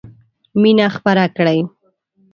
[0.61, 1.59] مينه خپره کړئ.